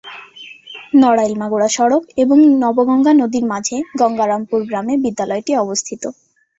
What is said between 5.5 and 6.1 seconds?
অবস্থিত।